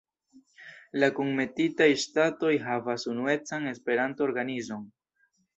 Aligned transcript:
La 1.01 1.09
kunmetitaj 1.19 1.89
ŝtatoj 2.05 2.53
havas 2.69 3.07
unuecan 3.15 3.71
Esperanto-organizon. 3.75 4.93